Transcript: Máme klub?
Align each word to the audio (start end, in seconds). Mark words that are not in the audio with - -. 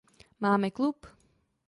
Máme 0.39 0.71
klub? 0.71 0.97